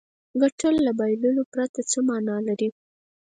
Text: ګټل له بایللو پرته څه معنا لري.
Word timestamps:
ګټل 0.41 0.75
له 0.85 0.91
بایللو 0.99 1.43
پرته 1.53 1.81
څه 1.91 1.99
معنا 2.07 2.37
لري. 2.47 2.69